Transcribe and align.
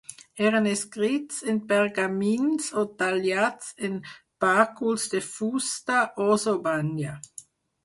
Eren 0.43 0.67
escrits 0.69 1.43
en 1.53 1.59
pergamins 1.71 2.71
o 2.83 2.87
tallats 3.03 3.69
en 3.89 4.01
bàculs 4.47 5.07
de 5.15 5.23
fusta, 5.29 6.03
os 6.29 6.51
o 6.57 6.59
banya. 6.67 7.17